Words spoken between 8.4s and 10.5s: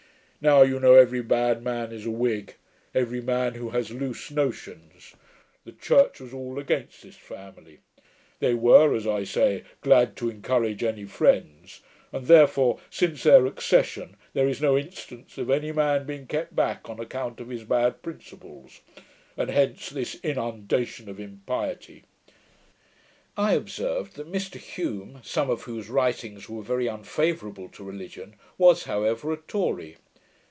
were, as I say, glad to